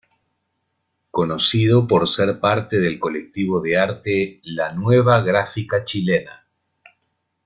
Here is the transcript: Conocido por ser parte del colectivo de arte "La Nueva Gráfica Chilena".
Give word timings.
Conocido 1.11 1.85
por 1.87 2.09
ser 2.09 2.39
parte 2.39 2.79
del 2.79 2.97
colectivo 2.97 3.61
de 3.61 3.77
arte 3.77 4.39
"La 4.41 4.71
Nueva 4.71 5.21
Gráfica 5.21 5.83
Chilena". 5.83 6.47